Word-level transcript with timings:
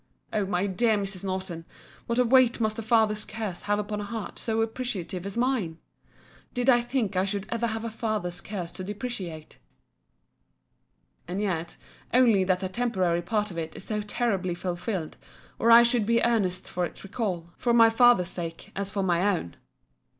O 0.33 0.47
my 0.47 0.65
dear 0.65 0.97
Mrs. 0.97 1.23
Norton, 1.23 1.63
what 2.07 2.17
a 2.17 2.23
weight 2.25 2.59
must 2.59 2.79
a 2.79 2.81
father's 2.81 3.23
curse 3.23 3.61
have 3.61 3.77
upon 3.77 4.01
a 4.01 4.03
heart 4.03 4.39
so 4.39 4.63
appreciative 4.63 5.27
as 5.27 5.37
mine!—Did 5.37 6.69
I 6.71 6.81
think 6.81 7.15
I 7.15 7.23
should 7.23 7.45
ever 7.49 7.67
have 7.67 7.85
a 7.85 7.91
father's 7.91 8.41
curse 8.41 8.71
to 8.71 8.83
deprecate? 8.83 9.59
And 11.27 11.39
yet, 11.39 11.77
only 12.15 12.43
that 12.45 12.61
the 12.61 12.67
temporary 12.69 13.21
part 13.21 13.51
of 13.51 13.59
it 13.59 13.75
is 13.75 13.83
so 13.83 14.01
terribly 14.01 14.55
fulfilled, 14.55 15.17
or 15.59 15.69
I 15.69 15.83
should 15.83 16.07
be 16.07 16.19
as 16.19 16.31
earnest 16.31 16.67
for 16.67 16.83
its 16.83 17.03
recall, 17.03 17.51
for 17.55 17.71
my 17.71 17.91
father's 17.91 18.29
sake, 18.29 18.71
as 18.75 18.89
for 18.89 19.03
my 19.03 19.37
own! 19.37 19.55